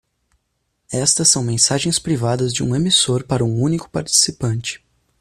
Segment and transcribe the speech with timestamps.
[0.91, 4.83] Estas são mensagens privadas de um emissor para um único participante.